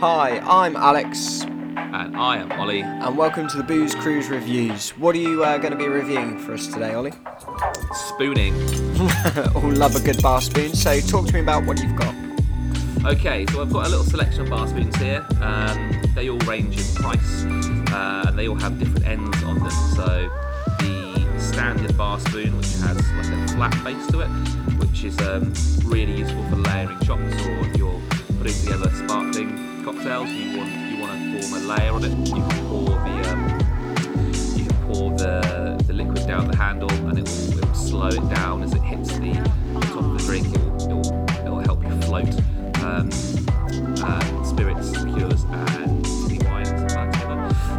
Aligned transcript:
Hi, 0.00 0.40
I'm 0.42 0.74
Alex, 0.74 1.42
And 1.42 2.16
I 2.16 2.38
am 2.38 2.50
Ollie. 2.50 2.80
and 2.80 3.16
welcome 3.16 3.46
to 3.46 3.56
the 3.56 3.62
Booze 3.62 3.94
Cruise 3.94 4.28
Reviews. 4.28 4.90
What 4.98 5.14
are 5.14 5.20
you 5.20 5.44
uh, 5.44 5.58
going 5.58 5.70
to 5.70 5.78
be 5.78 5.86
reviewing 5.86 6.36
for 6.40 6.54
us 6.54 6.66
today, 6.66 6.94
Ollie? 6.94 7.12
Spooning. 7.92 8.54
All 9.54 9.70
love 9.72 9.94
a 9.94 10.00
good 10.00 10.20
bar 10.20 10.40
spoon, 10.40 10.74
so 10.74 10.98
talk 10.98 11.28
to 11.28 11.32
me 11.32 11.38
about 11.38 11.64
what 11.64 11.80
you've 11.80 11.94
got. 11.94 12.12
Okay, 13.04 13.46
so 13.52 13.62
I've 13.62 13.72
got 13.72 13.86
a 13.86 13.88
little 13.88 14.04
selection 14.04 14.40
of 14.42 14.50
bar 14.50 14.66
spoons 14.66 14.96
here. 14.96 15.24
Um, 15.42 16.02
they 16.16 16.28
all 16.28 16.38
range 16.40 16.76
in 16.76 16.94
price, 16.96 17.44
uh, 17.44 18.24
and 18.26 18.36
they 18.36 18.48
all 18.48 18.56
have 18.56 18.80
different 18.80 19.06
ends 19.06 19.40
on 19.44 19.60
them. 19.60 19.70
So 19.94 20.04
the 20.06 20.53
standard 21.54 21.96
bar 21.96 22.18
spoon, 22.18 22.56
which 22.56 22.66
has 22.78 22.96
like 23.12 23.28
a 23.32 23.48
flat 23.54 23.84
base 23.84 24.06
to 24.08 24.20
it, 24.22 24.28
which 24.80 25.04
is 25.04 25.16
um, 25.20 25.54
really 25.84 26.18
useful 26.18 26.44
for 26.48 26.56
layering 26.56 26.98
shots, 27.04 27.46
or 27.46 27.60
if 27.60 27.76
you're 27.76 28.00
putting 28.38 28.58
together 28.64 28.90
sparkling 28.90 29.84
cocktails, 29.84 30.28
you 30.30 30.58
want 30.58 30.72
you 30.90 30.98
want 31.00 31.12
to 31.12 31.42
form 31.42 31.62
a 31.62 31.66
layer 31.76 31.92
on 31.92 32.04
it. 32.04 32.10
You 32.26 32.34
can 32.34 32.66
pour 32.66 32.88
the 32.88 33.30
um, 33.30 33.42
you 34.58 34.64
can 34.66 34.76
pour 34.88 35.10
the, 35.16 35.80
the 35.86 35.92
liquid 35.92 36.26
down 36.26 36.48
the 36.48 36.56
handle, 36.56 36.90
and 37.08 37.20
it 37.20 37.28
will, 37.28 37.58
it 37.58 37.64
will 37.64 37.74
slow 37.74 38.08
it 38.08 38.28
down 38.34 38.64
as 38.64 38.74
it 38.74 38.82
hits 38.82 39.16
the 39.16 39.32
top 39.92 39.98
of 39.98 40.18
the 40.18 40.24
drink. 40.26 40.48
It 40.52 40.58
will, 40.58 40.74
it 40.82 40.92
will, 40.92 41.28
it 41.46 41.50
will 41.50 41.60
help 41.60 41.84
you 41.84 42.00
float 42.02 42.34
um, 42.82 43.10
uh, 44.02 44.42
spirits, 44.42 44.90
liqueurs, 45.04 45.44
and 45.44 46.04
wines. 46.46 46.68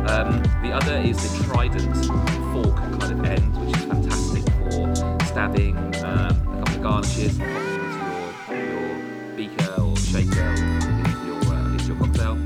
Um, 0.10 0.42
the 0.64 0.72
other 0.72 0.96
is 0.96 1.18
the 1.22 1.44
trident 1.44 1.94
stabbing 5.45 5.77
um, 5.77 5.84
a 6.04 6.66
couple 6.66 6.76
of 6.76 6.81
garnishes, 6.81 7.40
and 7.40 7.54
popping 7.54 8.55
into 8.55 8.58
your, 8.58 8.65
your 8.65 9.38
beaker 9.38 9.82
or 9.82 9.96
shaker 9.98 10.41
or 10.41 11.26
your, 11.26 11.54
uh, 11.54 11.71
into 11.71 11.85
your 11.85 11.98
cocktail. 11.98 12.37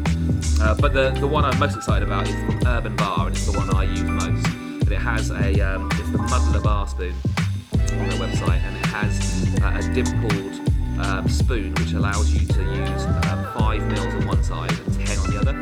Uh, 0.62 0.76
but 0.76 0.94
the, 0.94 1.12
the 1.22 1.28
one 1.28 1.46
I'm 1.46 1.58
most 1.60 1.78
excited 1.78 2.06
about 2.06 2.28
is 2.28 2.36
from 2.36 2.68
Urban 2.68 2.96
Bar, 2.98 3.28
and 3.28 3.36
it's 3.36 3.46
the 3.46 3.58
one 3.58 3.74
I 3.74 3.84
use 3.84 4.02
most. 4.02 4.46
And 4.48 4.92
it 4.92 4.98
has 4.98 5.30
a 5.32 5.62
um, 5.62 5.90
it's 5.94 6.12
the 6.12 6.18
Muddler 6.18 6.60
bar 6.62 6.88
spoon 6.88 7.14
on 7.74 8.10
their 8.10 8.20
website, 8.20 8.60
and 8.64 8.76
it 8.76 8.86
has 8.88 9.62
uh, 9.62 9.80
a 9.80 9.94
dimpled 9.94 11.06
um, 11.06 11.28
spoon 11.30 11.74
which 11.76 11.94
allows 11.94 12.34
you 12.34 12.46
to 12.48 12.62
use 12.64 13.06
um, 13.06 13.48
five 13.58 13.82
mils 13.88 14.14
on 14.16 14.28
one 14.28 14.44
side 14.44 14.72
and 14.72 15.06
ten 15.08 15.18
on 15.20 15.30
the 15.32 15.40
other, 15.40 15.54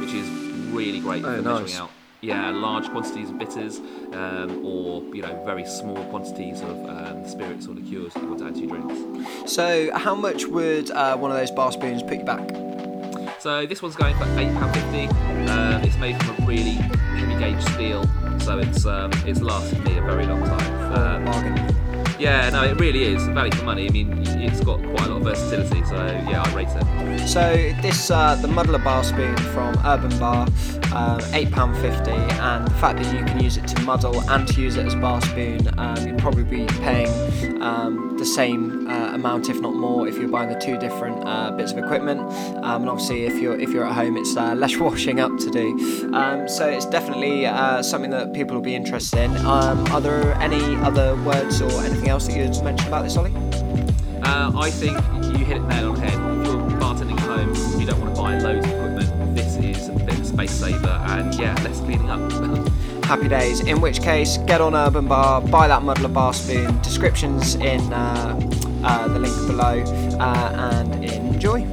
which 0.00 0.14
is 0.14 0.28
really 0.72 1.00
great 1.00 1.24
Oh, 1.24 1.36
for 1.36 1.42
nice. 1.42 1.60
measuring 1.62 1.80
out. 1.82 1.90
Yeah, 2.24 2.48
large 2.52 2.88
quantities 2.88 3.28
of 3.28 3.38
bitters, 3.38 3.80
um, 4.14 4.64
or 4.64 5.02
you 5.14 5.20
know, 5.20 5.44
very 5.44 5.66
small 5.66 6.02
quantities 6.06 6.62
of 6.62 6.88
um, 6.88 7.28
spirits 7.28 7.66
or 7.66 7.74
liqueurs 7.74 8.14
that 8.14 8.22
you 8.22 8.28
want 8.28 8.38
to 8.38 8.46
add 8.46 8.54
to 8.54 8.60
your 8.60 8.70
drinks. 8.70 9.52
So, 9.52 9.90
how 9.94 10.14
much 10.14 10.46
would 10.46 10.90
uh, 10.90 11.18
one 11.18 11.30
of 11.30 11.36
those 11.36 11.50
bar 11.50 11.70
spoons 11.70 12.02
put 12.02 12.16
you 12.16 12.24
back? 12.24 12.48
So 13.40 13.66
this 13.66 13.82
one's 13.82 13.94
going 13.94 14.16
for 14.16 14.24
eight 14.38 14.54
pound 14.54 14.72
fifty. 14.72 15.06
Um, 15.50 15.82
it's 15.84 15.98
made 15.98 16.16
from 16.22 16.42
a 16.42 16.46
really 16.46 16.76
heavy 17.18 17.38
gauge 17.38 17.62
steel, 17.74 18.08
so 18.38 18.58
it's 18.58 18.86
um, 18.86 19.10
it's 19.26 19.42
lasted 19.42 19.84
me 19.84 19.98
a 19.98 20.00
very 20.00 20.24
long. 20.24 20.43
Yeah, 22.18 22.50
no, 22.50 22.64
it 22.64 22.78
really 22.78 23.04
is 23.04 23.26
value 23.28 23.52
for 23.52 23.64
money. 23.64 23.88
I 23.88 23.90
mean, 23.90 24.22
it's 24.26 24.60
got 24.60 24.78
quite 24.80 25.06
a 25.06 25.14
lot 25.14 25.16
of 25.18 25.22
versatility, 25.24 25.84
so 25.84 25.96
yeah, 25.96 26.42
I 26.44 26.54
rate 26.54 26.68
it. 26.70 27.28
So, 27.28 27.52
this, 27.82 28.10
uh, 28.10 28.34
the 28.36 28.48
Muddler 28.48 28.78
bar 28.78 29.02
spoon 29.02 29.36
from 29.36 29.76
Urban 29.84 30.16
Bar, 30.18 30.46
um, 30.94 31.20
£8.50, 31.32 32.08
and 32.08 32.66
the 32.66 32.70
fact 32.74 33.02
that 33.02 33.12
you 33.12 33.24
can 33.24 33.42
use 33.42 33.56
it 33.56 33.66
to 33.68 33.80
muddle 33.82 34.20
and 34.30 34.46
to 34.48 34.60
use 34.60 34.76
it 34.76 34.86
as 34.86 34.94
a 34.94 34.98
bar 34.98 35.20
spoon, 35.22 35.68
um, 35.78 36.13
probably 36.24 36.42
be 36.44 36.64
paying 36.80 37.62
um, 37.62 38.16
the 38.16 38.24
same 38.24 38.88
uh, 38.88 39.12
amount, 39.12 39.50
if 39.50 39.60
not 39.60 39.74
more, 39.74 40.08
if 40.08 40.16
you're 40.16 40.26
buying 40.26 40.48
the 40.48 40.58
two 40.58 40.78
different 40.78 41.22
uh, 41.28 41.50
bits 41.50 41.72
of 41.72 41.76
equipment. 41.76 42.18
Um, 42.64 42.80
and 42.80 42.88
obviously, 42.88 43.26
if 43.26 43.34
you're 43.42 43.60
if 43.60 43.68
you're 43.68 43.84
at 43.84 43.92
home, 43.92 44.16
it's 44.16 44.34
uh, 44.34 44.54
less 44.54 44.74
washing 44.78 45.20
up 45.20 45.36
to 45.36 45.50
do. 45.50 46.10
Um, 46.14 46.48
so, 46.48 46.66
it's 46.66 46.86
definitely 46.86 47.44
uh, 47.44 47.82
something 47.82 48.10
that 48.12 48.32
people 48.32 48.54
will 48.54 48.62
be 48.62 48.74
interested 48.74 49.18
in. 49.18 49.36
Um, 49.44 49.86
are 49.88 50.00
there 50.00 50.32
any 50.40 50.76
other 50.76 51.14
words 51.24 51.60
or 51.60 51.70
anything 51.84 52.08
else 52.08 52.26
that 52.26 52.38
you'd 52.38 52.64
mention 52.64 52.88
about 52.88 53.02
this, 53.02 53.18
Ollie? 53.18 53.34
Uh, 54.22 54.50
I 54.58 54.70
think 54.70 54.96
you 55.38 55.44
hit 55.44 55.58
it 55.58 55.62
nail 55.64 55.90
on 55.90 55.94
the 55.96 56.00
head. 56.00 56.33
Space 60.34 60.50
saver, 60.50 61.00
and 61.08 61.32
yeah, 61.34 61.54
less 61.62 61.80
cleaning 61.80 62.10
up. 62.10 62.20
happy 63.04 63.28
days. 63.28 63.60
In 63.60 63.80
which 63.80 64.02
case, 64.02 64.38
get 64.38 64.60
on 64.60 64.74
Urban 64.74 65.06
Bar, 65.06 65.40
buy 65.42 65.68
that 65.68 65.82
Muddler 65.82 66.08
bar 66.08 66.32
spoon. 66.32 66.80
Descriptions 66.82 67.54
in 67.56 67.80
uh, 67.92 68.50
uh, 68.82 69.08
the 69.08 69.18
link 69.20 69.34
below, 69.46 69.82
uh, 70.18 70.72
and 70.72 71.04
enjoy. 71.04 71.64